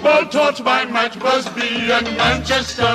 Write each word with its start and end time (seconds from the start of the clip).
football 0.00 0.24
taught 0.32 0.58
by 0.64 0.88
Matt 0.88 1.12
Busby 1.20 1.92
and 1.92 2.08
Manchester. 2.16 2.88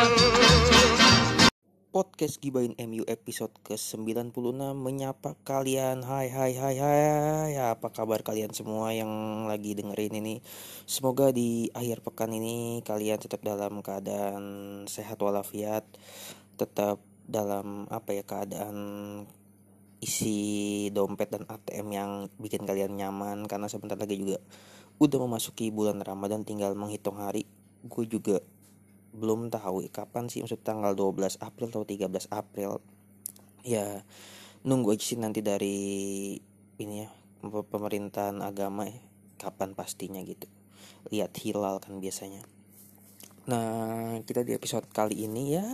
Podcast 1.94 2.42
Gibain 2.42 2.74
MU 2.82 3.06
episode 3.06 3.54
ke-96 3.62 4.34
menyapa 4.74 5.38
kalian. 5.46 6.02
Hai 6.02 6.34
hai 6.34 6.58
hai 6.58 6.76
hai. 6.82 7.52
Apa 7.62 7.94
kabar 7.94 8.26
kalian 8.26 8.58
semua 8.58 8.90
yang 8.90 9.46
lagi 9.46 9.78
dengerin 9.78 10.18
ini? 10.18 10.42
Semoga 10.90 11.30
di 11.30 11.70
akhir 11.78 12.02
pekan 12.02 12.34
ini 12.34 12.82
kalian 12.82 13.22
tetap 13.22 13.46
dalam 13.46 13.86
keadaan 13.86 14.44
sehat 14.90 15.22
walafiat. 15.22 15.86
Tetap 16.58 17.06
dalam 17.30 17.86
apa 17.94 18.18
ya 18.18 18.26
keadaan 18.26 18.78
isi 20.02 20.90
dompet 20.90 21.30
dan 21.30 21.46
ATM 21.46 21.88
yang 21.94 22.12
bikin 22.42 22.66
kalian 22.66 22.98
nyaman. 22.98 23.46
Karena 23.46 23.70
sebentar 23.70 23.94
lagi 23.94 24.18
juga 24.18 24.42
udah 24.96 25.20
memasuki 25.28 25.70
bulan 25.72 26.00
Ramadan 26.00 26.48
tinggal 26.48 26.74
menghitung 26.74 27.20
hari. 27.20 27.44
Gue 27.86 28.08
juga 28.08 28.40
belum 29.16 29.48
tahu 29.48 29.88
kapan 29.92 30.28
sih 30.28 30.44
maksud 30.44 30.60
tanggal 30.64 30.92
12 30.92 31.40
April 31.40 31.68
atau 31.72 31.88
13 31.88 32.32
April. 32.32 32.84
Ya 33.64 34.04
nunggu 34.66 34.98
aja 34.98 35.04
sih 35.04 35.20
nanti 35.20 35.46
dari 35.46 35.78
ini 36.82 36.96
ya 37.06 37.10
pemerintahan 37.46 38.42
agama 38.42 38.90
ya 38.90 39.00
kapan 39.40 39.76
pastinya 39.78 40.20
gitu. 40.24 40.48
Lihat 41.12 41.38
hilal 41.44 41.80
kan 41.84 42.00
biasanya. 42.00 42.44
Nah 43.46 44.20
kita 44.26 44.42
di 44.42 44.58
episode 44.58 44.90
kali 44.90 45.28
ini 45.28 45.54
ya 45.54 45.66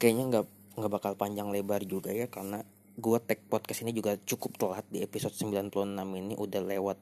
kayaknya 0.00 0.24
nggak 0.30 0.46
nggak 0.80 0.92
bakal 0.92 1.12
panjang 1.18 1.52
lebar 1.52 1.84
juga 1.84 2.14
ya 2.14 2.30
karena 2.32 2.64
gue 3.00 3.18
tag 3.24 3.40
podcast 3.48 3.80
ini 3.82 3.96
juga 3.96 4.20
cukup 4.20 4.60
telat 4.60 4.84
di 4.92 5.00
episode 5.00 5.32
96 5.32 5.72
ini 5.96 6.36
udah 6.36 6.60
lewat 6.60 6.98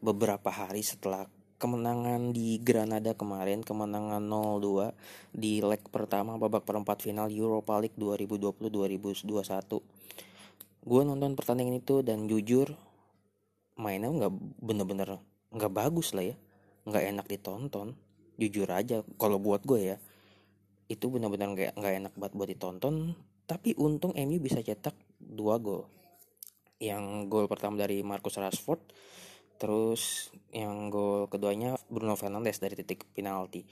beberapa 0.00 0.48
hari 0.48 0.80
setelah 0.80 1.28
kemenangan 1.60 2.34
di 2.34 2.58
Granada 2.58 3.14
kemarin 3.14 3.62
kemenangan 3.62 4.24
0-2 4.24 4.96
di 5.30 5.62
leg 5.62 5.84
pertama 5.92 6.40
babak 6.40 6.64
perempat 6.64 7.04
final 7.04 7.30
Europa 7.30 7.78
League 7.78 7.94
2020-2021 8.00 9.78
gue 10.82 11.02
nonton 11.06 11.38
pertandingan 11.38 11.78
itu 11.78 12.02
dan 12.02 12.26
jujur 12.26 12.74
mainnya 13.78 14.10
nggak 14.10 14.32
bener-bener 14.58 15.22
nggak 15.52 15.72
bagus 15.72 16.16
lah 16.16 16.32
ya. 16.32 16.36
Nggak 16.88 17.04
enak 17.14 17.26
ditonton 17.30 17.94
jujur 18.40 18.66
aja. 18.66 19.04
Kalau 19.20 19.38
buat 19.38 19.62
gue 19.62 19.94
ya 19.94 19.96
itu 20.90 21.08
bener-bener 21.08 21.48
nggak 21.54 21.72
nggak 21.78 21.94
enak 22.02 22.12
buat 22.18 22.32
buat 22.34 22.48
ditonton. 22.50 23.14
Tapi 23.46 23.76
untung 23.76 24.16
MU 24.16 24.38
bisa 24.40 24.64
cetak 24.64 24.96
dua 25.22 25.62
gol 25.62 25.86
yang 26.82 27.30
gol 27.30 27.46
pertama 27.46 27.78
dari 27.78 28.02
Marcus 28.02 28.36
Rashford 28.36 28.82
Terus 29.62 30.34
yang 30.50 30.90
gol 30.90 31.30
keduanya 31.30 31.78
Bruno 31.86 32.18
Fernandes 32.18 32.58
dari 32.58 32.74
titik 32.74 33.06
penalti. 33.14 33.62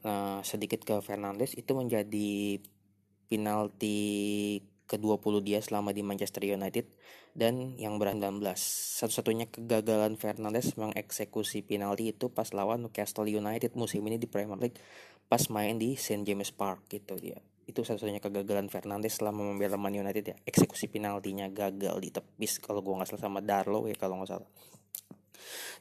Nah, 0.00 0.40
sedikit 0.40 0.80
ke 0.88 1.04
Fernandes 1.04 1.52
itu 1.52 1.76
menjadi 1.76 2.56
penalti 3.28 4.00
ke-20 4.88 5.34
dia 5.44 5.60
selama 5.60 5.92
di 5.92 6.00
Manchester 6.00 6.48
United 6.48 6.88
dan 7.36 7.76
yang 7.76 8.00
ber-19. 8.00 8.40
Satu-satunya 8.96 9.52
kegagalan 9.52 10.16
Fernandes 10.16 10.80
mengeksekusi 10.80 11.60
penalti 11.60 12.16
itu 12.16 12.32
pas 12.32 12.48
lawan 12.56 12.80
Newcastle 12.80 13.28
United 13.28 13.76
musim 13.76 14.00
ini 14.08 14.16
di 14.16 14.24
Premier 14.24 14.56
League 14.56 14.80
pas 15.28 15.44
main 15.52 15.76
di 15.76 15.92
St 16.00 16.24
James 16.24 16.56
Park 16.56 16.88
gitu 16.88 17.20
dia. 17.20 17.36
Itu 17.64 17.82
satu-satunya 17.82 18.20
kegagalan 18.20 18.68
Fernandes 18.68 19.16
selama 19.18 19.44
membela 19.44 19.80
Man 19.80 19.96
United 19.96 20.24
ya. 20.24 20.36
Eksekusi 20.44 20.88
penaltinya 20.92 21.48
gagal 21.48 21.96
di 22.00 22.10
tepis 22.12 22.60
kalau 22.60 22.84
gua 22.84 23.02
nggak 23.02 23.16
salah 23.16 23.24
sama 23.24 23.40
Darlow 23.40 23.88
ya 23.88 23.96
kalau 23.96 24.20
nggak 24.20 24.30
salah. 24.36 24.48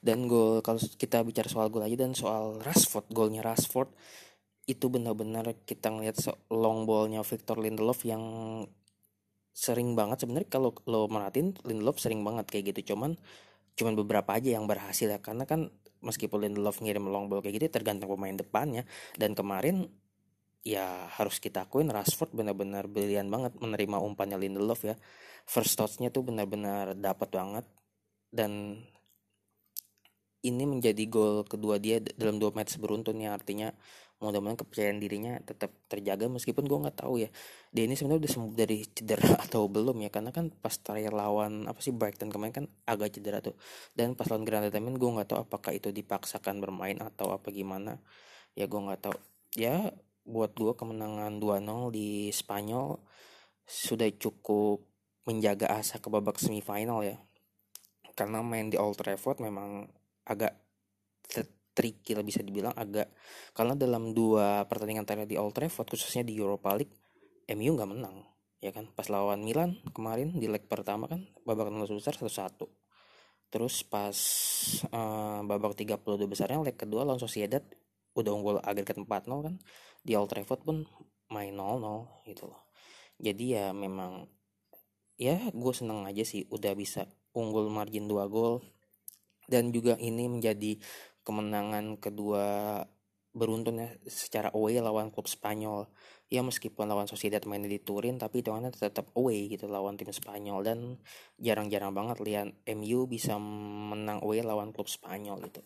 Dan 0.03 0.27
gol 0.27 0.59
kalau 0.59 0.79
kita 0.79 1.23
bicara 1.23 1.47
soal 1.47 1.71
gol 1.71 1.87
aja 1.87 1.95
dan 1.95 2.11
soal 2.11 2.59
Rashford 2.59 3.07
golnya 3.11 3.39
Rashford 3.39 3.91
itu 4.63 4.87
benar-benar 4.87 5.47
kita 5.67 5.91
ngeliat 5.91 6.19
long 6.51 6.87
ballnya 6.87 7.19
Victor 7.23 7.59
Lindelof 7.59 8.07
yang 8.07 8.23
sering 9.51 9.93
banget. 9.93 10.23
Sebenarnya 10.23 10.49
kalau 10.49 10.71
lo 10.87 11.07
merhatiin 11.11 11.55
Lindelof 11.67 11.99
sering 11.99 12.23
banget 12.23 12.47
kayak 12.49 12.75
gitu. 12.75 12.95
Cuman 12.95 13.19
cuman 13.75 13.93
beberapa 13.99 14.35
aja 14.35 14.55
yang 14.55 14.65
berhasil 14.67 15.07
ya. 15.07 15.19
Karena 15.19 15.43
kan 15.43 15.71
meskipun 16.03 16.47
Lindelof 16.47 16.79
ngirim 16.79 17.07
long 17.07 17.27
ball 17.27 17.43
kayak 17.43 17.59
gitu 17.59 17.65
tergantung 17.71 18.11
pemain 18.11 18.35
depannya. 18.35 18.83
Dan 19.19 19.35
kemarin 19.35 19.91
ya 20.63 21.11
harus 21.19 21.43
kita 21.43 21.67
akuin 21.67 21.91
Rashford 21.91 22.31
benar-benar 22.31 22.87
brilian 22.87 23.27
banget 23.27 23.53
menerima 23.59 23.97
umpannya 23.99 24.39
Lindelof 24.39 24.87
ya. 24.87 24.95
First 25.43 25.75
touchnya 25.75 26.07
tuh 26.09 26.23
benar-benar 26.23 26.95
dapat 26.95 27.29
banget. 27.31 27.65
Dan 28.33 28.79
ini 30.43 30.63
menjadi 30.67 31.03
gol 31.07 31.47
kedua 31.47 31.79
dia 31.79 32.03
dalam 32.03 32.35
dua 32.35 32.51
match 32.51 32.75
beruntun 32.75 33.15
ya 33.23 33.31
artinya 33.31 33.71
mudah-mudahan 34.23 34.59
kepercayaan 34.59 34.99
dirinya 35.03 35.35
tetap 35.43 35.71
terjaga 35.91 36.31
meskipun 36.31 36.63
gue 36.63 36.79
nggak 36.79 36.97
tahu 37.03 37.27
ya. 37.27 37.29
Dia 37.75 37.83
ini 37.87 37.95
sebenarnya 37.99 38.23
udah 38.23 38.31
sembuh 38.31 38.55
dari 38.55 38.77
cedera 38.87 39.35
atau 39.45 39.67
belum 39.67 39.99
ya 39.99 40.09
karena 40.15 40.31
kan 40.31 40.47
pas 40.47 40.75
terakhir 40.79 41.11
lawan 41.11 41.67
apa 41.67 41.79
sih 41.83 41.91
Brighton 41.91 42.31
kemarin 42.31 42.55
kan 42.63 42.65
agak 42.87 43.19
cedera 43.19 43.43
tuh. 43.43 43.59
Dan 43.91 44.15
pas 44.15 44.27
lawan 44.31 44.47
Granada 44.47 44.71
Tamen 44.71 44.95
gue 44.95 45.09
nggak 45.11 45.27
tahu 45.27 45.39
apakah 45.43 45.75
itu 45.75 45.91
dipaksakan 45.91 46.63
bermain 46.63 46.95
atau 47.03 47.35
apa 47.35 47.51
gimana. 47.51 47.99
Ya 48.55 48.67
gue 48.71 48.79
nggak 48.79 49.01
tahu. 49.03 49.17
Ya 49.59 49.91
buat 50.23 50.55
gue 50.55 50.73
kemenangan 50.75 51.39
2-0 51.39 51.95
di 51.95 52.31
Spanyol 52.31 52.99
sudah 53.63 54.07
cukup 54.15 54.83
menjaga 55.23 55.71
asa 55.71 55.99
ke 55.99 56.07
babak 56.11 56.39
semifinal 56.39 57.03
ya. 57.03 57.19
Karena 58.13 58.43
main 58.43 58.67
di 58.71 58.77
Old 58.79 58.99
Trafford 58.99 59.39
memang 59.43 59.87
agak 60.27 60.63
tricky 61.73 62.13
lah 62.13 62.21
bisa 62.21 62.45
dibilang 62.45 62.71
agak 62.77 63.09
karena 63.57 63.73
dalam 63.73 64.13
dua 64.13 64.61
pertandingan 64.69 65.09
terakhir 65.09 65.25
di 65.25 65.41
Old 65.41 65.57
Trafford 65.57 65.89
khususnya 65.89 66.21
di 66.21 66.37
Europa 66.37 66.69
League 66.77 66.93
MU 67.49 67.73
nggak 67.73 67.89
menang 67.89 68.21
ya 68.61 68.71
kan? 68.71 68.87
Pas 68.93 69.09
lawan 69.09 69.41
Milan 69.41 69.81
kemarin 69.91 70.37
di 70.37 70.45
leg 70.47 70.69
pertama 70.69 71.09
kan 71.09 71.25
babak 71.43 71.73
16 71.73 71.99
besar 71.99 72.13
satu 72.15 72.31
satu 72.31 72.65
terus 73.49 73.85
pas 73.85 74.17
uh, 74.89 75.45
babak 75.45 75.77
32 75.77 76.01
besarnya 76.25 76.61
leg 76.61 76.77
kedua 76.77 77.05
lawan 77.05 77.21
Sociedad 77.21 77.61
udah 78.13 78.31
unggul 78.33 78.57
agregat 78.61 78.97
4-0 78.97 79.09
kan 79.25 79.55
di 80.03 80.13
Old 80.19 80.29
Trafford 80.29 80.61
pun 80.67 80.77
main 81.31 81.55
0-0 81.55 82.27
gitu 82.27 82.51
loh. 82.51 82.69
Jadi 83.17 83.55
ya 83.55 83.71
memang 83.71 84.27
ya 85.15 85.39
gue 85.49 85.73
seneng 85.73 86.03
aja 86.03 86.21
sih 86.27 86.43
udah 86.51 86.75
bisa 86.75 87.07
unggul 87.31 87.71
margin 87.71 88.05
2 88.05 88.27
gol. 88.27 88.59
Dan 89.47 89.71
juga 89.71 89.95
ini 89.99 90.27
menjadi 90.27 90.79
kemenangan 91.23 91.99
kedua 91.99 92.79
beruntun 93.33 93.81
ya 93.81 93.89
secara 94.05 94.53
away 94.53 94.77
lawan 94.83 95.09
klub 95.09 95.25
Spanyol. 95.25 95.87
Ya 96.27 96.43
meskipun 96.43 96.85
lawan 96.87 97.07
Sociedad 97.07 97.43
mainnya 97.47 97.71
di 97.71 97.79
Turin 97.79 98.19
tapi 98.19 98.43
hitungannya 98.43 98.75
tetap 98.75 99.09
away 99.15 99.47
gitu 99.47 99.71
lawan 99.71 99.95
tim 99.95 100.11
Spanyol. 100.11 100.59
Dan 100.63 100.79
jarang-jarang 101.39 101.95
banget 101.95 102.19
lihat 102.19 102.47
MU 102.75 103.07
bisa 103.07 103.39
menang 103.39 104.19
away 104.19 104.43
lawan 104.43 104.75
klub 104.75 104.91
Spanyol 104.91 105.47
gitu 105.47 105.63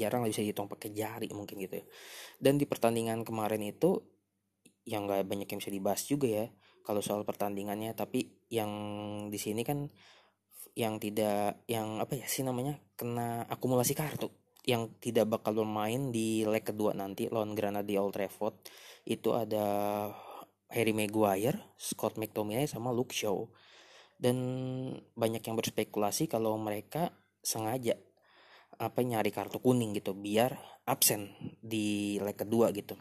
jarang 0.00 0.24
bisa 0.24 0.40
dihitung 0.40 0.72
pakai 0.72 0.96
jari 0.96 1.28
mungkin 1.36 1.60
gitu 1.60 1.84
ya. 1.84 1.84
Dan 2.40 2.56
di 2.56 2.64
pertandingan 2.64 3.20
kemarin 3.28 3.60
itu 3.60 4.00
yang 4.88 5.04
gak 5.04 5.28
banyak 5.28 5.44
yang 5.44 5.60
bisa 5.60 5.68
dibahas 5.68 6.02
juga 6.08 6.28
ya 6.28 6.46
kalau 6.80 7.04
soal 7.04 7.28
pertandingannya. 7.28 7.92
Tapi 7.92 8.48
yang 8.48 8.72
di 9.28 9.36
sini 9.36 9.60
kan 9.60 9.84
yang 10.72 10.96
tidak 10.96 11.66
yang 11.68 12.00
apa 12.00 12.16
ya 12.16 12.24
sih 12.24 12.40
namanya 12.40 12.80
kena 12.96 13.44
akumulasi 13.52 13.92
kartu. 13.92 14.32
Yang 14.64 14.96
tidak 15.00 15.28
bakal 15.28 15.56
bermain 15.56 16.12
di 16.12 16.44
leg 16.48 16.64
kedua 16.64 16.96
nanti 16.96 17.28
lawan 17.28 17.52
Granada 17.52 17.84
di 17.84 17.96
Old 18.00 18.16
Trafford 18.16 18.56
itu 19.08 19.32
ada 19.32 19.64
Harry 20.70 20.94
Maguire, 20.94 21.74
Scott 21.76 22.16
McTominay 22.16 22.68
sama 22.70 22.94
Luke 22.94 23.12
Shaw. 23.12 23.48
Dan 24.20 24.36
banyak 25.16 25.40
yang 25.40 25.56
berspekulasi 25.56 26.28
kalau 26.28 26.60
mereka 26.60 27.08
sengaja 27.40 27.96
apa 28.80 29.04
nyari 29.04 29.28
kartu 29.28 29.60
kuning 29.60 29.92
gitu 29.92 30.16
biar 30.16 30.56
absen 30.88 31.28
di 31.60 32.16
leg 32.16 32.34
kedua 32.34 32.72
gitu. 32.72 32.96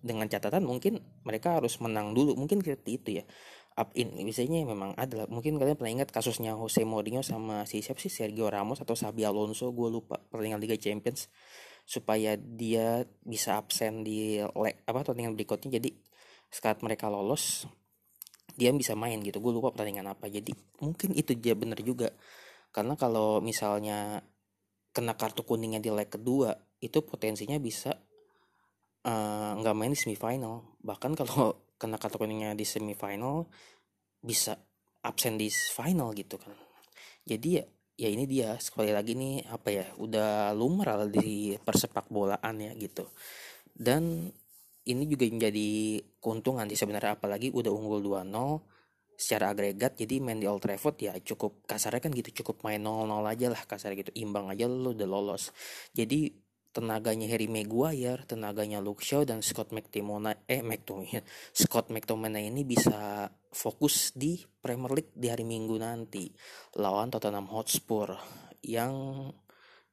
Dengan 0.00 0.30
catatan 0.30 0.64
mungkin 0.64 1.02
mereka 1.26 1.58
harus 1.58 1.76
menang 1.82 2.14
dulu 2.14 2.38
mungkin 2.38 2.62
seperti 2.62 2.90
itu 2.94 3.10
ya. 3.20 3.24
Up 3.74 3.90
in 3.98 4.14
biasanya 4.14 4.62
memang 4.66 4.94
ada 4.94 5.24
lah 5.24 5.26
mungkin 5.26 5.58
kalian 5.58 5.74
pernah 5.74 5.92
ingat 6.00 6.10
kasusnya 6.14 6.54
Jose 6.54 6.86
Mourinho 6.86 7.26
sama 7.26 7.66
si 7.66 7.82
siapa 7.82 7.98
sih 7.98 8.10
Sergio 8.10 8.50
Ramos 8.50 8.78
atau 8.82 8.94
Xabi 8.94 9.26
Alonso 9.26 9.70
gue 9.74 9.88
lupa 9.90 10.18
pertandingan 10.30 10.62
Liga 10.62 10.78
Champions 10.78 11.30
supaya 11.86 12.38
dia 12.38 13.02
bisa 13.26 13.58
absen 13.58 14.06
di 14.06 14.38
leg 14.38 14.78
apa 14.86 15.02
pertandingan 15.02 15.34
berikutnya. 15.34 15.74
Jadi 15.74 15.90
saat 16.50 16.82
mereka 16.86 17.10
lolos 17.10 17.66
dia 18.54 18.70
bisa 18.74 18.94
main 18.94 19.18
gitu. 19.22 19.42
Gue 19.42 19.52
lupa 19.58 19.74
pertandingan 19.74 20.12
apa. 20.14 20.30
Jadi 20.30 20.54
mungkin 20.82 21.14
itu 21.18 21.34
dia 21.34 21.54
bener 21.58 21.82
juga. 21.82 22.14
Karena 22.70 22.94
kalau 22.94 23.42
misalnya 23.42 24.22
kena 24.90 25.14
kartu 25.14 25.46
kuningnya 25.46 25.78
di 25.78 25.90
leg 25.90 26.10
kedua 26.10 26.54
itu 26.82 27.04
potensinya 27.04 27.60
bisa 27.60 27.94
eh, 29.06 29.52
nggak 29.58 29.74
uh, 29.74 29.78
main 29.78 29.92
di 29.92 29.98
semifinal. 29.98 30.76
Bahkan 30.82 31.12
kalau 31.18 31.56
kena 31.80 31.96
kartu 31.96 32.20
kuningnya 32.20 32.54
di 32.56 32.66
semifinal 32.66 33.48
bisa 34.20 34.58
absen 35.00 35.40
di 35.40 35.48
final 35.48 36.12
gitu 36.12 36.36
kan. 36.36 36.52
Jadi 37.24 37.48
ya 37.56 37.64
ya 38.00 38.08
ini 38.08 38.24
dia 38.24 38.56
sekali 38.56 38.96
lagi 38.96 39.12
nih 39.12 39.44
apa 39.52 39.68
ya 39.68 39.86
udah 40.00 40.56
lumrah 40.56 41.04
di 41.04 41.52
persepak 41.60 42.08
bolaan 42.08 42.56
ya 42.60 42.72
gitu. 42.76 43.04
Dan 43.72 44.28
ini 44.88 45.04
juga 45.04 45.28
menjadi 45.28 46.00
keuntungan 46.18 46.64
sih 46.72 46.80
sebenarnya 46.80 47.20
apalagi 47.20 47.52
udah 47.52 47.68
unggul 47.68 48.00
2-0 48.00 48.79
secara 49.20 49.52
agregat 49.52 50.00
jadi 50.00 50.16
main 50.24 50.40
di 50.40 50.48
Old 50.48 50.64
Trafford 50.64 50.96
ya 50.96 51.12
cukup 51.20 51.68
kasarnya 51.68 52.00
kan 52.00 52.16
gitu 52.16 52.40
cukup 52.40 52.64
main 52.64 52.80
0-0 52.80 53.20
aja 53.28 53.46
lah 53.52 53.60
kasarnya 53.68 54.08
gitu 54.08 54.12
imbang 54.16 54.48
aja 54.48 54.64
lu 54.64 54.96
udah 54.96 55.04
lolos 55.04 55.52
jadi 55.92 56.32
tenaganya 56.70 57.26
Harry 57.26 57.50
Maguire, 57.50 58.22
tenaganya 58.30 58.78
Luke 58.78 59.02
Shaw 59.02 59.26
dan 59.26 59.42
Scott 59.42 59.74
McTominay 59.74 60.46
eh 60.46 60.62
McTominay 60.62 61.20
Scott 61.50 61.90
McTominay 61.90 62.48
ini 62.48 62.62
bisa 62.62 63.26
fokus 63.50 64.14
di 64.14 64.38
Premier 64.38 64.94
League 64.94 65.12
di 65.12 65.26
hari 65.28 65.42
Minggu 65.42 65.76
nanti 65.76 66.30
lawan 66.78 67.10
Tottenham 67.10 67.50
Hotspur 67.50 68.14
yang 68.62 68.94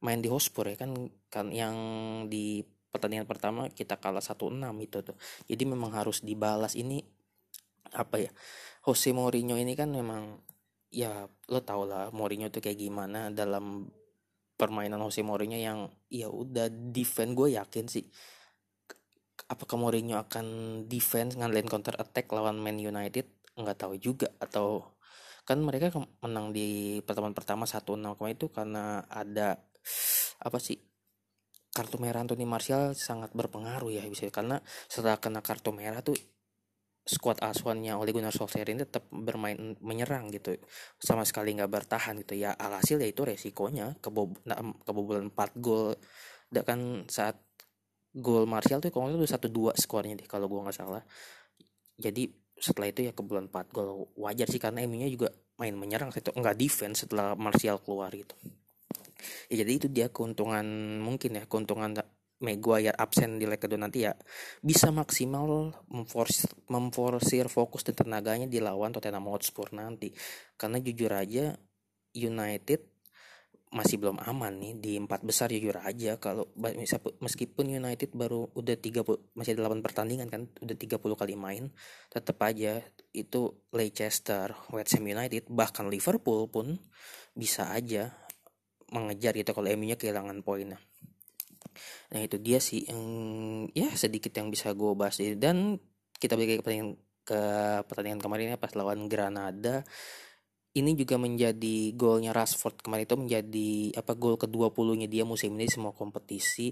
main 0.05 0.21
di 0.21 0.29
Hotspur 0.29 0.69
ya 0.69 0.77
kan 0.77 0.93
kan 1.33 1.49
yang 1.49 1.75
di 2.29 2.61
pertandingan 2.93 3.25
pertama 3.29 3.69
kita 3.73 3.97
kalah 4.01 4.23
1-6 4.23 4.57
itu 4.81 4.97
tuh. 5.05 5.17
Jadi 5.45 5.63
memang 5.65 5.93
harus 5.93 6.21
dibalas 6.25 6.73
ini 6.73 7.01
apa 7.93 8.15
ya? 8.27 8.31
Jose 8.87 9.11
Mourinho 9.11 9.59
ini 9.59 9.75
kan 9.75 9.91
memang 9.91 10.39
ya 10.87 11.27
lo 11.27 11.59
tau 11.63 11.83
lah 11.83 12.07
Mourinho 12.15 12.47
tuh 12.47 12.63
kayak 12.63 12.79
gimana 12.79 13.27
dalam 13.31 13.91
permainan 14.55 15.03
Jose 15.03 15.21
Mourinho 15.21 15.59
yang 15.59 15.91
ya 16.07 16.31
udah 16.31 16.71
defense 16.71 17.35
gue 17.35 17.47
yakin 17.59 17.85
sih 17.91 18.05
apakah 19.51 19.77
Mourinho 19.79 20.17
akan 20.17 20.45
defense 20.87 21.35
ngandelin 21.35 21.69
counter 21.69 21.95
attack 21.99 22.31
lawan 22.31 22.59
Man 22.59 22.79
United 22.79 23.27
nggak 23.57 23.77
tahu 23.77 23.95
juga 23.99 24.31
atau 24.39 24.97
kan 25.47 25.63
mereka 25.63 25.93
menang 26.19 26.51
di 26.51 26.99
pertemuan 27.03 27.31
pertama 27.31 27.63
satu 27.63 27.95
0 27.95 28.19
kemarin 28.19 28.35
itu 28.35 28.47
karena 28.51 28.99
ada 29.07 29.55
apa 30.43 30.59
sih 30.59 30.75
kartu 31.71 32.01
merah 32.01 32.25
Anthony 32.25 32.43
Martial 32.43 32.91
sangat 32.97 33.31
berpengaruh 33.31 33.93
ya 33.93 34.03
bisa 34.09 34.27
karena 34.33 34.59
setelah 34.91 35.21
kena 35.21 35.39
kartu 35.39 35.71
merah 35.71 36.03
tuh 36.03 36.17
skuad 37.07 37.39
asuhannya 37.39 37.95
oleh 37.95 38.11
Gunnar 38.11 38.35
Solskjaer 38.35 38.67
ini 38.75 38.83
tetap 38.83 39.07
bermain 39.07 39.79
menyerang 39.79 40.27
gitu. 40.29 40.59
Sama 40.99 41.23
sekali 41.23 41.55
nggak 41.55 41.71
bertahan 41.71 42.19
gitu. 42.19 42.35
Ya 42.35 42.51
alhasil 42.51 42.99
ya 42.99 43.07
itu 43.07 43.23
resikonya. 43.23 43.95
Kebob 44.03 44.35
kebobolan 44.83 45.31
4 45.31 45.63
gol. 45.63 45.95
Dan 46.51 46.63
kan 46.67 46.79
saat 47.07 47.39
gol 48.11 48.43
Martial 48.43 48.83
tuh 48.83 48.91
kalau 48.91 49.07
itu 49.15 49.23
satu 49.23 49.47
dua 49.47 49.71
skornya 49.79 50.19
deh 50.19 50.27
kalau 50.27 50.51
gua 50.51 50.67
nggak 50.67 50.77
salah. 50.77 51.03
Jadi 51.95 52.27
setelah 52.59 52.91
itu 52.91 53.07
ya 53.07 53.15
kebobolan 53.15 53.47
4 53.47 53.71
gol. 53.71 54.11
Wajar 54.19 54.51
sih 54.51 54.59
karena 54.59 54.83
eminya 54.83 55.07
juga 55.07 55.31
main 55.57 55.73
menyerang 55.73 56.11
itu 56.11 56.29
nggak 56.35 56.57
defense 56.59 57.07
setelah 57.07 57.33
Martial 57.39 57.79
keluar 57.79 58.11
gitu. 58.11 58.35
Ya 59.47 59.63
jadi 59.63 59.71
itu 59.79 59.87
dia 59.87 60.11
keuntungan 60.11 60.67
mungkin 60.99 61.39
ya. 61.39 61.43
Keuntungan 61.47 61.95
Maguire 62.37 62.93
absen 62.93 63.41
di 63.41 63.49
leg 63.49 63.57
kedua 63.57 63.81
nanti 63.81 64.05
ya 64.05 64.13
bisa 64.61 64.93
maksimal 64.93 65.73
memforsir, 65.89 66.53
memforsir 66.69 67.49
fokus 67.49 67.81
dan 67.81 67.97
tenaganya 67.97 68.45
di 68.45 68.61
lawan 68.61 68.93
Tottenham 68.93 69.25
Hotspur 69.33 69.73
nanti. 69.73 70.13
Karena 70.53 70.77
jujur 70.77 71.09
aja 71.09 71.57
United 72.13 72.81
masih 73.67 73.99
belum 73.99 74.23
aman 74.23 74.53
nih 74.63 74.73
di 74.79 74.93
empat 74.95 75.25
besar 75.27 75.51
jujur 75.51 75.81
aja. 75.81 76.15
Kalau 76.21 76.47
meskipun 77.19 77.67
United 77.67 78.13
baru 78.15 78.47
udah 78.53 78.77
30 78.79 79.35
masih 79.35 79.57
ada 79.57 79.73
8 79.73 79.81
pertandingan 79.81 80.29
kan 80.29 80.45
udah 80.61 80.75
30 80.77 81.03
kali 81.17 81.35
main 81.35 81.73
tetap 82.07 82.37
aja 82.45 82.79
itu 83.11 83.65
Leicester, 83.73 84.53
West 84.71 84.93
Ham 84.95 85.09
United 85.09 85.49
bahkan 85.51 85.89
Liverpool 85.89 86.47
pun 86.47 86.77
bisa 87.33 87.73
aja 87.73 88.13
mengejar 88.93 89.35
gitu 89.35 89.51
kalau 89.51 89.67
MU-nya 89.75 89.99
kehilangan 89.99 90.39
poinnya 90.47 90.79
nah 92.13 92.19
itu 92.23 92.37
dia 92.41 92.57
sih 92.61 92.85
yang 92.87 93.01
ya 93.71 93.91
sedikit 93.93 94.31
yang 94.35 94.47
bisa 94.53 94.71
gue 94.73 94.91
bahas 94.93 95.17
dan 95.37 95.77
kita 96.17 96.33
balik 96.33 96.61
ke 96.61 96.63
pertandingan 96.65 96.97
ke 97.27 97.39
pertandingan 97.83 98.21
kemarin 98.23 98.55
ya 98.55 98.57
pas 98.59 98.71
lawan 98.71 99.11
Granada. 99.11 99.83
Ini 100.77 100.93
juga 100.93 101.17
menjadi 101.17 101.91
golnya 101.97 102.31
Rashford 102.31 102.85
kemarin 102.85 103.09
itu 103.09 103.17
menjadi 103.17 103.71
apa 103.97 104.13
gol 104.13 104.37
ke-20-nya 104.37 105.09
dia 105.09 105.25
musim 105.25 105.57
ini 105.57 105.67
semua 105.67 105.91
kompetisi. 105.91 106.71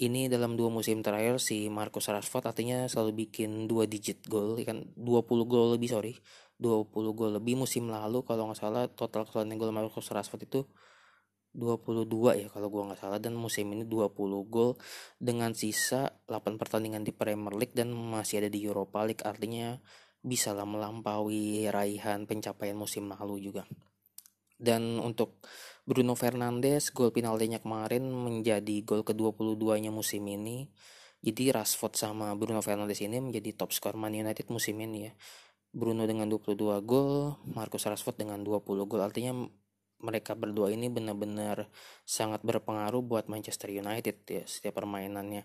Ini 0.00 0.28
dalam 0.32 0.56
dua 0.56 0.68
musim 0.72 1.00
terakhir 1.04 1.40
si 1.40 1.68
Marcus 1.72 2.08
Rashford 2.08 2.52
artinya 2.52 2.84
selalu 2.88 3.26
bikin 3.26 3.64
dua 3.68 3.88
digit 3.88 4.24
gol 4.28 4.60
ya 4.60 4.68
kan? 4.68 4.84
20 4.96 5.50
gol 5.50 5.76
lebih 5.76 5.88
sorry. 5.88 6.12
20 6.60 6.92
gol 7.16 7.30
lebih 7.40 7.56
musim 7.56 7.88
lalu 7.88 8.20
kalau 8.28 8.52
nggak 8.52 8.60
salah 8.60 8.84
total 8.92 9.24
keseluruhan 9.24 9.56
gol 9.56 9.72
Marcus 9.72 10.12
Rashford 10.12 10.44
itu 10.44 10.60
22 11.50 12.46
ya 12.46 12.48
kalau 12.48 12.70
gua 12.70 12.90
nggak 12.90 13.00
salah 13.02 13.18
dan 13.18 13.34
musim 13.34 13.66
ini 13.74 13.82
20 13.82 14.14
gol 14.46 14.78
dengan 15.18 15.50
sisa 15.52 16.10
8 16.30 16.60
pertandingan 16.60 17.02
di 17.02 17.10
Premier 17.10 17.54
League 17.58 17.74
dan 17.74 17.90
masih 17.90 18.46
ada 18.46 18.50
di 18.50 18.62
Europa 18.62 19.02
League 19.02 19.26
artinya 19.26 19.74
bisa 20.20 20.52
lah 20.52 20.68
melampaui 20.68 21.66
raihan 21.72 22.28
pencapaian 22.28 22.76
musim 22.76 23.08
lalu 23.08 23.50
juga. 23.50 23.64
Dan 24.60 25.00
untuk 25.00 25.40
Bruno 25.88 26.12
Fernandes 26.12 26.92
gol 26.92 27.08
penaltinya 27.08 27.56
kemarin 27.56 28.04
menjadi 28.04 28.84
gol 28.84 29.00
ke-22-nya 29.00 29.88
musim 29.88 30.20
ini. 30.28 30.68
Jadi 31.24 31.48
Rashford 31.52 31.96
sama 31.96 32.32
Bruno 32.36 32.60
Fernandes 32.60 33.00
ini 33.00 33.16
menjadi 33.20 33.56
top 33.56 33.72
skor 33.72 33.96
Man 33.96 34.12
United 34.12 34.52
musim 34.52 34.76
ini 34.84 35.08
ya. 35.08 35.12
Bruno 35.72 36.04
dengan 36.04 36.28
22 36.28 36.82
gol, 36.84 37.40
Marcus 37.56 37.88
Rashford 37.88 38.20
dengan 38.20 38.44
20 38.44 38.84
gol. 38.84 39.00
Artinya 39.00 39.32
mereka 40.00 40.36
berdua 40.36 40.72
ini 40.72 40.88
benar-benar 40.88 41.68
sangat 42.04 42.40
berpengaruh 42.44 43.00
buat 43.04 43.28
Manchester 43.28 43.72
United 43.72 44.16
ya 44.28 44.44
setiap 44.44 44.80
permainannya. 44.80 45.44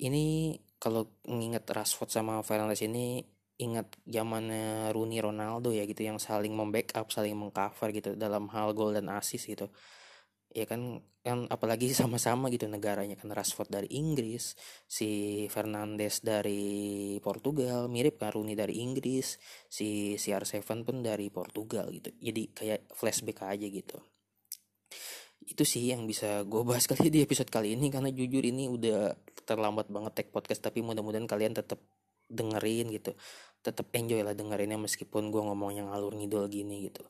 Ini 0.00 0.56
kalau 0.80 1.12
mengingat 1.28 1.68
Rashford 1.68 2.08
sama 2.08 2.40
Fernandes 2.40 2.80
ini 2.80 3.20
ingat 3.60 3.92
zaman 4.08 4.48
Rooney 4.96 5.20
Ronaldo 5.20 5.68
ya 5.68 5.84
gitu 5.84 6.00
yang 6.00 6.16
saling 6.16 6.56
membackup, 6.56 7.12
saling 7.12 7.36
mengcover 7.36 7.92
gitu 7.92 8.16
dalam 8.16 8.48
hal 8.48 8.72
gol 8.72 8.96
dan 8.96 9.12
assist 9.12 9.44
gitu 9.44 9.68
ya 10.50 10.66
kan 10.66 10.98
kan 11.20 11.44
apalagi 11.52 11.92
sama-sama 11.92 12.48
gitu 12.48 12.64
negaranya 12.64 13.12
kan 13.12 13.28
Rashford 13.28 13.68
dari 13.68 13.88
Inggris 13.92 14.56
si 14.88 15.44
Fernandes 15.52 16.24
dari 16.24 17.20
Portugal 17.20 17.92
mirip 17.92 18.16
kan 18.16 18.32
Rooney 18.32 18.56
dari 18.56 18.80
Inggris 18.80 19.36
si 19.68 20.16
CR7 20.16 20.64
pun 20.82 21.04
dari 21.04 21.28
Portugal 21.28 21.92
gitu. 21.92 22.08
Jadi 22.16 22.42
kayak 22.56 22.80
flashback 22.96 23.44
aja 23.46 23.66
gitu. 23.68 24.00
Itu 25.44 25.62
sih 25.68 25.92
yang 25.92 26.08
bisa 26.08 26.42
gue 26.48 26.62
bahas 26.64 26.88
kali 26.88 27.12
di 27.12 27.20
episode 27.20 27.52
kali 27.52 27.76
ini 27.76 27.92
karena 27.92 28.08
jujur 28.08 28.40
ini 28.40 28.66
udah 28.72 29.12
terlambat 29.44 29.92
banget 29.92 30.24
tag 30.24 30.28
podcast 30.32 30.64
tapi 30.64 30.80
mudah-mudahan 30.80 31.28
kalian 31.28 31.52
tetap 31.52 31.84
dengerin 32.32 32.88
gitu. 32.96 33.12
Tetap 33.60 33.92
enjoy 33.92 34.24
lah 34.24 34.32
dengerinnya 34.32 34.80
meskipun 34.80 35.28
gue 35.28 35.42
ngomong 35.44 35.76
yang 35.76 35.92
ngalur 35.92 36.16
ngidol 36.16 36.48
gini 36.48 36.88
gitu 36.88 37.04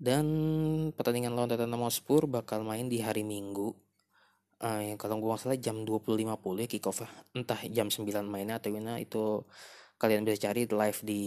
dan 0.00 0.26
pertandingan 0.96 1.36
lawan 1.36 1.52
Tottenham 1.52 1.84
Hotspur 1.84 2.24
bakal 2.24 2.64
main 2.64 2.88
di 2.88 3.04
hari 3.04 3.20
Minggu. 3.20 3.76
Uh, 4.60 4.96
kalau 4.96 5.20
gue 5.20 5.36
salah 5.36 5.56
jam 5.60 5.84
20.50 5.84 6.20
ya 6.60 6.68
kick 6.68 6.84
off 6.84 7.00
entah 7.32 7.60
jam 7.72 7.88
9 7.88 8.04
mainnya 8.28 8.60
atau 8.60 8.68
gimana 8.68 9.00
itu 9.00 9.40
kalian 9.96 10.20
bisa 10.20 10.48
cari 10.48 10.68
live 10.68 11.00
di 11.00 11.22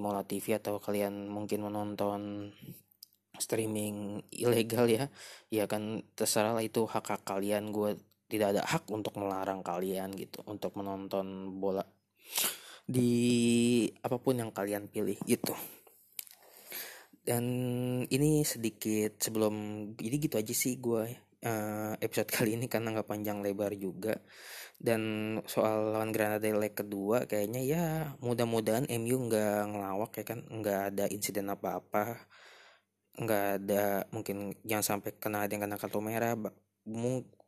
Mola 0.00 0.24
TV 0.24 0.56
atau 0.56 0.80
kalian 0.80 1.28
mungkin 1.28 1.64
menonton 1.64 2.52
streaming 3.40 4.20
ilegal 4.32 4.84
ya. 4.88 5.08
Ya 5.48 5.64
kan 5.64 6.04
terserah 6.12 6.52
lah 6.52 6.64
itu 6.64 6.84
hak 6.84 7.08
hak 7.08 7.22
kalian. 7.24 7.72
Gue 7.72 7.96
tidak 8.28 8.56
ada 8.56 8.62
hak 8.68 8.84
untuk 8.92 9.16
melarang 9.16 9.64
kalian 9.64 10.12
gitu 10.12 10.44
untuk 10.44 10.76
menonton 10.76 11.56
bola 11.56 11.84
di 12.88 13.84
apa 14.00 14.16
pun 14.16 14.40
yang 14.40 14.48
kalian 14.48 14.88
pilih 14.88 15.20
gitu 15.28 15.52
dan 17.28 17.44
ini 18.08 18.40
sedikit 18.40 19.20
sebelum 19.20 19.54
jadi 20.00 20.16
gitu 20.16 20.40
aja 20.40 20.54
sih 20.56 20.80
gue 20.80 21.28
uh, 21.44 21.92
episode 22.00 22.30
kali 22.36 22.56
ini 22.56 22.66
karena 22.72 22.96
nggak 22.96 23.08
panjang 23.08 23.44
lebar 23.44 23.76
juga. 23.76 24.16
Dan 24.78 25.02
soal 25.50 25.90
lawan 25.98 26.14
Granada 26.14 26.46
leg 26.46 26.70
kedua 26.70 27.26
kayaknya 27.26 27.60
ya 27.66 27.84
mudah-mudahan 28.22 28.86
MU 29.02 29.26
nggak 29.26 29.74
ngelawak 29.74 30.12
ya 30.22 30.24
kan 30.24 30.40
nggak 30.46 30.80
ada 30.94 31.04
insiden 31.10 31.50
apa-apa. 31.50 32.24
Nggak 33.18 33.44
ada 33.60 34.06
mungkin 34.14 34.54
jangan 34.62 34.96
sampai 34.96 35.18
kena 35.18 35.44
ada 35.44 35.52
yang 35.52 35.66
kena 35.66 35.76
kartu 35.76 35.98
merah. 36.00 36.32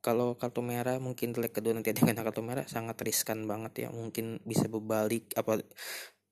Kalau 0.00 0.34
kartu 0.34 0.60
merah 0.64 0.96
mungkin 0.98 1.32
leg 1.38 1.52
kedua 1.54 1.72
nanti 1.76 1.94
ada 1.94 2.02
yang 2.02 2.10
kena 2.12 2.26
kartu 2.26 2.42
merah 2.42 2.66
sangat 2.66 2.98
riskan 3.06 3.46
banget 3.46 3.86
ya. 3.86 3.88
Mungkin 3.94 4.42
bisa 4.42 4.66
berbalik 4.66 5.30
apa 5.38 5.62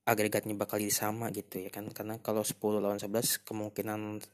agregatnya 0.08 0.56
bakal 0.56 0.80
jadi 0.80 0.94
sama 0.94 1.28
gitu 1.28 1.60
ya 1.60 1.68
kan. 1.68 1.92
Karena 1.92 2.16
kalau 2.24 2.40
10 2.40 2.80
lawan 2.80 2.96
11 2.96 3.44
kemungkinan 3.44 4.24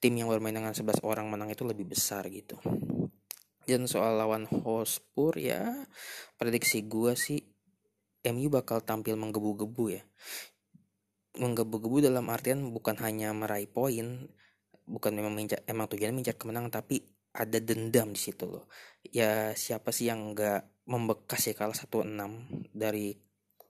tim 0.00 0.12
yang 0.12 0.28
bermain 0.28 0.52
dengan 0.52 0.76
11 0.76 1.00
orang 1.00 1.32
menang 1.32 1.48
itu 1.48 1.64
lebih 1.64 1.88
besar 1.88 2.28
gitu. 2.28 2.60
Dan 3.66 3.88
soal 3.88 4.20
lawan 4.20 4.44
Hotspur 4.46 5.40
ya 5.40 5.66
prediksi 6.38 6.86
gue 6.86 7.16
sih 7.18 7.40
MU 8.30 8.52
bakal 8.52 8.84
tampil 8.84 9.16
menggebu-gebu 9.16 9.84
ya. 9.90 10.02
Menggebu-gebu 11.40 12.04
dalam 12.04 12.28
artian 12.28 12.70
bukan 12.70 13.00
hanya 13.00 13.32
meraih 13.32 13.66
poin 13.66 14.28
bukan 14.86 15.12
memang 15.18 15.34
mencar, 15.34 15.66
emang 15.66 15.90
tujuannya 15.90 16.22
mencar 16.22 16.38
kemenangan 16.38 16.70
tapi 16.70 17.02
ada 17.34 17.58
dendam 17.58 18.14
di 18.14 18.20
situ 18.22 18.46
loh. 18.46 18.70
Ya 19.02 19.52
siapa 19.58 19.90
sih 19.90 20.08
yang 20.08 20.32
nggak 20.32 20.86
membekas 20.86 21.50
ya 21.50 21.54
kalah 21.58 21.74
1-6 21.74 22.06
dari 22.70 23.18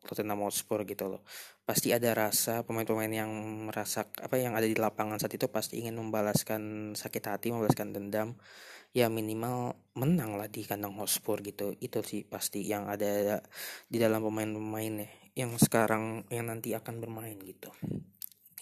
Tottenham 0.07 0.47
Hotspur 0.47 0.87
gitu 0.87 1.11
loh. 1.11 1.23
Pasti 1.67 1.91
ada 1.91 2.15
rasa 2.15 2.63
pemain-pemain 2.63 3.11
yang 3.11 3.31
merasa 3.67 4.07
apa 4.23 4.39
yang 4.39 4.55
ada 4.55 4.65
di 4.65 4.79
lapangan 4.79 5.19
saat 5.19 5.35
itu 5.35 5.51
pasti 5.51 5.83
ingin 5.83 5.99
membalaskan 5.99 6.95
sakit 6.95 7.25
hati 7.27 7.51
membalaskan 7.51 7.91
dendam. 7.91 8.39
Ya 8.95 9.13
minimal 9.13 9.77
menang 9.99 10.39
lah 10.41 10.49
di 10.49 10.65
kandang 10.65 10.95
Hotspur 10.97 11.43
gitu. 11.43 11.75
Itu 11.83 12.01
sih 12.07 12.23
pasti 12.25 12.65
yang 12.65 12.87
ada 12.87 13.43
di 13.91 13.99
dalam 13.99 14.23
pemain-pemainnya 14.23 15.35
yang 15.37 15.53
sekarang 15.61 16.25
yang 16.33 16.49
nanti 16.49 16.73
akan 16.73 17.03
bermain 17.03 17.37
gitu. 17.45 17.69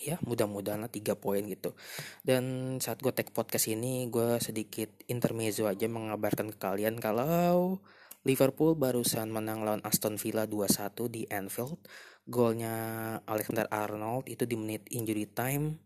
Ya 0.02 0.18
mudah-mudahan 0.26 0.82
lah 0.82 0.90
tiga 0.90 1.14
poin 1.14 1.46
gitu. 1.46 1.78
Dan 2.26 2.76
saat 2.82 2.98
gue 2.98 3.14
take 3.14 3.30
podcast 3.30 3.70
ini 3.70 4.10
gue 4.10 4.42
sedikit 4.42 4.90
intermezzo 5.06 5.70
aja 5.70 5.86
mengabarkan 5.86 6.50
ke 6.50 6.58
kalian 6.58 6.98
kalau 6.98 7.78
Liverpool 8.24 8.76
barusan 8.76 9.28
menang 9.28 9.62
lawan 9.62 9.84
Aston 9.84 10.16
Villa 10.16 10.48
2-1 10.48 11.12
di 11.12 11.22
Anfield 11.28 11.80
golnya 12.24 12.74
Alexander 13.28 13.68
Arnold 13.68 14.26
itu 14.32 14.48
di 14.48 14.56
menit 14.56 14.88
injury 14.88 15.28
time 15.28 15.76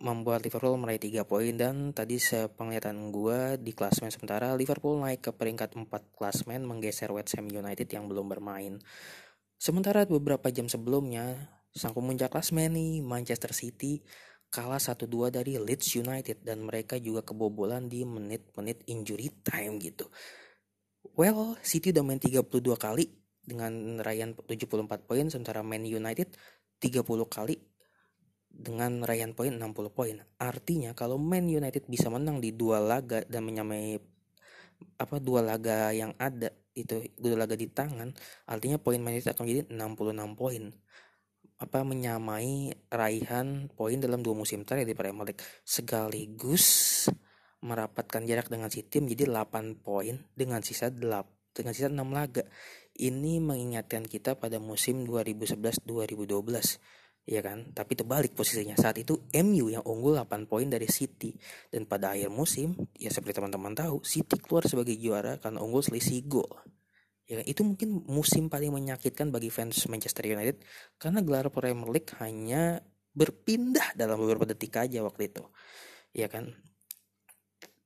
membuat 0.00 0.42
Liverpool 0.42 0.80
meraih 0.80 0.98
3 0.98 1.28
poin 1.28 1.52
dan 1.54 1.92
tadi 1.92 2.16
sepenglihatan 2.16 3.12
gue 3.12 3.60
di 3.60 3.76
klasmen 3.76 4.10
sementara 4.10 4.56
Liverpool 4.56 4.98
naik 4.98 5.20
ke 5.20 5.30
peringkat 5.36 5.76
4 5.76 5.86
klasmen 6.16 6.64
menggeser 6.64 7.12
West 7.12 7.36
Ham 7.38 7.46
United 7.46 7.86
yang 7.86 8.08
belum 8.08 8.26
bermain. 8.26 8.80
Sementara 9.60 10.02
beberapa 10.08 10.50
jam 10.50 10.66
sebelumnya 10.66 11.54
Sang 11.72 11.96
pemuncak 11.96 12.28
klasmen 12.28 12.76
nih 12.76 13.00
Manchester 13.00 13.56
City 13.56 14.04
kalah 14.52 14.76
1-2 14.76 15.32
dari 15.32 15.56
Leeds 15.56 15.96
United 15.96 16.44
dan 16.44 16.60
mereka 16.60 17.00
juga 17.00 17.24
kebobolan 17.24 17.88
di 17.88 18.04
menit-menit 18.04 18.84
injury 18.92 19.32
time 19.40 19.80
gitu. 19.80 20.12
Well, 21.02 21.58
City 21.60 21.90
udah 21.90 22.06
main 22.06 22.22
32 22.22 22.46
kali 22.78 23.10
dengan 23.42 23.98
raihan 23.98 24.38
74 24.38 25.02
poin 25.02 25.26
sementara 25.26 25.66
Man 25.66 25.82
United 25.82 26.30
30 26.78 27.02
kali 27.26 27.58
dengan 28.52 29.02
raihan 29.02 29.34
poin 29.34 29.50
60 29.50 29.90
poin. 29.90 30.16
Artinya 30.38 30.94
kalau 30.94 31.18
Man 31.18 31.50
United 31.50 31.90
bisa 31.90 32.06
menang 32.06 32.38
di 32.38 32.54
dua 32.54 32.78
laga 32.78 33.26
dan 33.26 33.42
menyamai 33.42 33.98
apa 34.98 35.16
dua 35.22 35.42
laga 35.42 35.94
yang 35.94 36.14
ada 36.18 36.50
itu 36.72 37.02
dua 37.14 37.44
laga 37.44 37.54
di 37.54 37.68
tangan, 37.68 38.14
artinya 38.48 38.78
poin 38.80 39.02
Man 39.02 39.18
United 39.18 39.34
akan 39.36 39.44
menjadi 39.44 39.62
66 39.74 40.38
poin 40.38 40.62
apa 41.62 41.86
menyamai 41.86 42.74
raihan 42.90 43.70
poin 43.70 43.94
dalam 44.02 44.18
dua 44.18 44.34
musim 44.34 44.66
terakhir 44.66 44.90
di 44.90 44.98
Premier 44.98 45.30
League 45.30 45.42
sekaligus 45.62 47.06
merapatkan 47.62 48.26
jarak 48.26 48.50
dengan 48.50 48.68
City 48.68 48.98
menjadi 48.98 49.30
8 49.30 49.78
poin 49.78 50.18
dengan 50.34 50.60
sisa 50.60 50.90
8 50.90 51.56
dengan 51.56 51.72
sisa 51.72 51.88
6 51.88 51.98
laga. 52.10 52.44
Ini 52.92 53.40
mengingatkan 53.40 54.04
kita 54.04 54.36
pada 54.36 54.60
musim 54.60 55.06
2011-2012 55.08 55.86
ya 57.22 57.38
kan 57.38 57.70
tapi 57.70 57.94
terbalik 57.94 58.34
posisinya 58.34 58.74
saat 58.74 58.98
itu 58.98 59.14
MU 59.46 59.70
yang 59.70 59.86
unggul 59.86 60.18
8 60.18 60.50
poin 60.50 60.66
dari 60.66 60.90
City 60.90 61.30
dan 61.70 61.86
pada 61.86 62.18
akhir 62.18 62.34
musim 62.34 62.74
ya 62.98 63.14
seperti 63.14 63.38
teman-teman 63.38 63.78
tahu 63.78 64.02
City 64.02 64.42
keluar 64.42 64.66
sebagai 64.66 64.98
juara 64.98 65.38
karena 65.38 65.62
unggul 65.62 65.86
selisih 65.86 66.26
gol 66.26 66.50
Ya, 67.32 67.40
itu 67.48 67.62
mungkin 67.64 68.02
musim 68.04 68.52
paling 68.52 68.68
menyakitkan 68.74 69.32
bagi 69.32 69.48
fans 69.48 69.88
Manchester 69.88 70.26
United 70.26 70.60
karena 71.00 71.24
gelar 71.24 71.48
Premier 71.48 71.88
League 71.88 72.12
hanya 72.20 72.84
berpindah 73.16 73.96
dalam 73.96 74.20
beberapa 74.20 74.44
detik 74.44 74.76
aja 74.76 75.00
waktu 75.00 75.32
itu. 75.32 75.44
Ya 76.12 76.28
kan? 76.28 76.52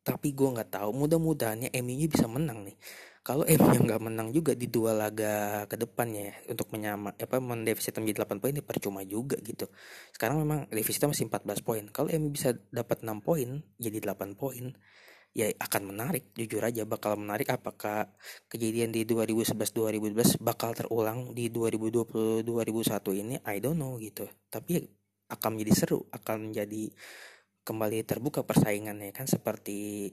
Tapi 0.06 0.28
gue 0.38 0.48
nggak 0.54 0.70
tahu. 0.78 0.90
Mudah-mudahannya 0.94 1.74
MU 1.82 2.06
bisa 2.06 2.30
menang 2.30 2.62
nih. 2.62 2.78
Kalau 3.26 3.42
MU 3.58 3.78
nggak 3.82 4.02
menang 4.06 4.30
juga 4.30 4.54
di 4.54 4.70
dua 4.70 4.94
laga 4.94 5.66
ke 5.66 5.74
depannya 5.74 6.30
ya, 6.30 6.34
untuk 6.54 6.70
menyama 6.70 7.10
apa 7.10 7.42
mendefisit 7.42 7.98
menjadi 7.98 8.22
8 8.22 8.38
poin 8.38 8.54
ya 8.54 8.62
percuma 8.62 9.02
juga 9.02 9.34
gitu. 9.42 9.66
Sekarang 10.14 10.38
memang 10.38 10.70
defisitnya 10.70 11.10
masih 11.10 11.26
14 11.26 11.66
poin. 11.66 11.84
Kalau 11.90 12.08
MU 12.14 12.30
bisa 12.30 12.54
dapat 12.70 13.02
6 13.02 13.18
poin 13.26 13.66
jadi 13.82 13.98
8 13.98 14.38
poin 14.38 14.70
ya 15.36 15.52
akan 15.52 15.92
menarik 15.92 16.32
jujur 16.32 16.64
aja 16.64 16.88
bakal 16.88 17.20
menarik 17.20 17.52
apakah 17.52 18.08
kejadian 18.48 18.88
di 18.88 19.04
2011 19.04 19.52
2012 19.52 20.40
bakal 20.40 20.72
terulang 20.72 21.36
di 21.36 21.52
2020 21.52 22.40
2001 22.40 23.20
ini 23.20 23.36
I 23.44 23.60
don't 23.60 23.76
know 23.76 24.00
gitu 24.00 24.24
tapi 24.48 24.80
akan 25.28 25.60
menjadi 25.60 25.72
seru 25.76 26.08
akan 26.08 26.48
menjadi 26.48 26.88
kembali 27.66 28.06
terbuka 28.06 28.46
persaingannya. 28.46 29.10
Kan 29.10 29.26
seperti 29.26 30.06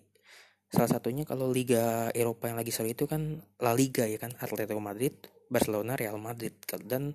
salah 0.65 0.89
satunya 0.89 1.21
kalau 1.21 1.53
Liga 1.53 2.09
Eropa 2.17 2.49
yang 2.49 2.57
lagi 2.57 2.73
seru 2.73 2.89
itu 2.89 3.05
kan 3.05 3.37
La 3.61 3.77
Liga 3.77 4.09
ya 4.09 4.17
kan 4.17 4.33
Atletico 4.41 4.81
Madrid 4.81 5.13
Barcelona 5.45 5.93
Real 5.93 6.17
Madrid. 6.17 6.57
Dan 6.81 7.13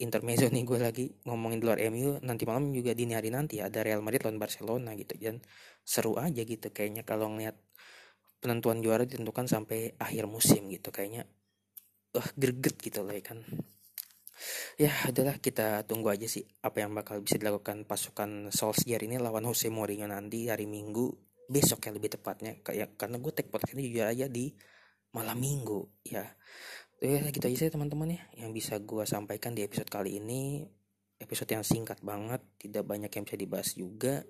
intermezzo 0.00 0.48
nih 0.48 0.64
gue 0.72 0.78
lagi 0.80 1.04
ngomongin 1.28 1.60
di 1.60 1.64
luar 1.68 1.78
MU 1.92 2.16
nanti 2.24 2.48
malam 2.48 2.72
juga 2.72 2.96
dini 2.96 3.12
hari 3.12 3.28
nanti 3.28 3.60
ada 3.60 3.84
Real 3.84 4.00
Madrid 4.00 4.24
lawan 4.24 4.40
Barcelona 4.40 4.96
gitu. 4.96 5.20
Dan 5.20 5.44
seru 5.84 6.16
aja 6.16 6.40
gitu 6.40 6.72
kayaknya 6.72 7.04
kalau 7.04 7.28
ngeliat 7.28 7.60
penentuan 8.42 8.82
juara 8.82 9.06
ditentukan 9.06 9.46
sampai 9.46 9.94
akhir 10.02 10.26
musim 10.26 10.66
gitu 10.66 10.90
kayaknya 10.90 11.28
wah 12.10 12.28
greget 12.34 12.76
gitu 12.82 13.06
lah 13.06 13.14
ya 13.14 13.22
kan 13.22 13.38
ya 14.80 14.92
adalah 15.08 15.38
kita 15.38 15.84
tunggu 15.86 16.12
aja 16.12 16.26
sih 16.26 16.42
apa 16.64 16.82
yang 16.82 16.92
bakal 16.96 17.20
bisa 17.22 17.36
dilakukan 17.38 17.84
pasukan 17.84 18.50
Solskjaer 18.50 19.04
ini 19.06 19.16
lawan 19.20 19.46
Jose 19.46 19.68
Mourinho 19.68 20.08
nanti 20.08 20.48
hari 20.48 20.64
Minggu 20.64 21.32
besok 21.52 21.84
ya 21.84 21.90
lebih 21.92 22.16
tepatnya. 22.16 22.56
Kayak 22.64 22.96
karena 22.96 23.20
gue 23.20 23.32
take 23.36 23.52
podcast 23.52 23.76
ini 23.76 23.92
jujur 23.92 24.08
aja 24.08 24.26
di 24.32 24.52
malam 25.12 25.36
minggu 25.36 25.84
ya. 26.08 26.24
Ya 27.02 27.18
gitu 27.28 27.44
aja 27.44 27.56
sih 27.66 27.72
teman-teman 27.72 28.14
ya 28.14 28.22
yang 28.40 28.54
bisa 28.56 28.80
gue 28.80 29.04
sampaikan 29.04 29.52
di 29.52 29.60
episode 29.66 29.92
kali 29.92 30.16
ini. 30.16 30.64
Episode 31.20 31.54
yang 31.54 31.62
singkat 31.66 32.02
banget 32.02 32.42
tidak 32.58 32.82
banyak 32.88 33.12
yang 33.12 33.24
bisa 33.28 33.36
dibahas 33.38 33.70
juga. 33.76 34.24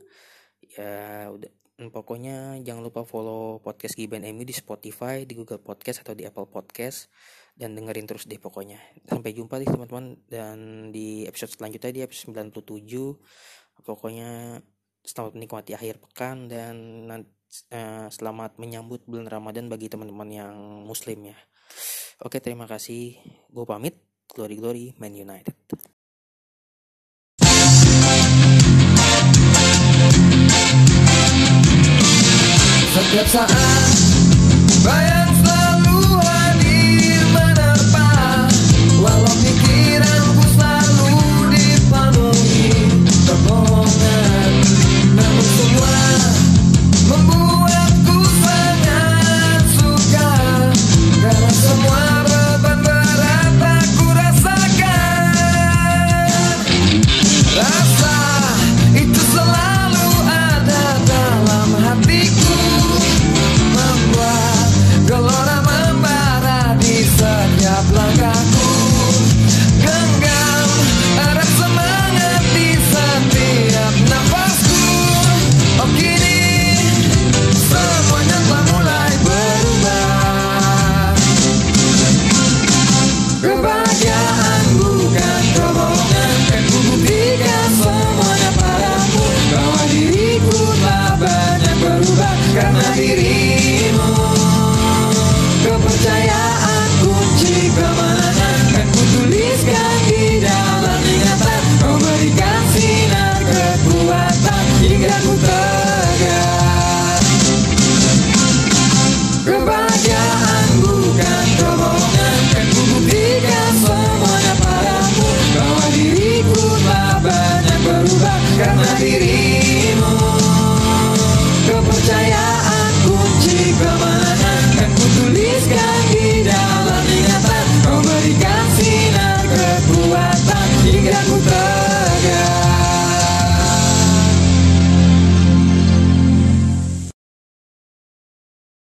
Ya 0.61 1.29
udah 1.31 1.51
hmm, 1.79 1.91
pokoknya 1.95 2.61
jangan 2.67 2.83
lupa 2.85 3.07
follow 3.07 3.63
podcast 3.63 3.97
Giban 3.97 4.27
Emi 4.27 4.45
di 4.45 4.53
Spotify 4.53 5.25
di 5.25 5.39
Google 5.39 5.63
Podcast 5.63 6.05
atau 6.05 6.13
di 6.13 6.27
Apple 6.27 6.49
Podcast 6.51 7.09
dan 7.53 7.77
dengerin 7.77 8.09
terus 8.09 8.25
deh 8.25 8.41
pokoknya 8.41 8.81
sampai 9.05 9.37
jumpa 9.37 9.61
nih 9.61 9.69
teman-teman 9.69 10.07
dan 10.27 10.59
di 10.91 11.29
episode 11.29 11.53
selanjutnya 11.53 11.93
di 11.93 12.03
episode 12.03 12.33
97 12.37 13.85
pokoknya 13.85 14.61
selamat 15.03 15.33
menikmati 15.37 15.73
akhir 15.75 16.01
pekan 16.01 16.49
dan 16.49 16.77
uh, 17.11 18.09
selamat 18.09 18.57
menyambut 18.57 19.05
bulan 19.05 19.29
Ramadan 19.29 19.69
bagi 19.69 19.93
teman-teman 19.93 20.29
yang 20.31 20.57
muslim 20.87 21.33
ya 21.33 21.39
Oke, 22.23 22.39
terima 22.39 22.71
kasih. 22.71 23.19
Gue 23.51 23.67
pamit. 23.67 23.99
Glory 24.31 24.55
Glory 24.55 24.87
Man 25.03 25.11
United. 25.11 25.59
Setiap 32.93 33.27
saat 33.27 33.51
bayang 34.87 35.32
Walau 39.03 39.33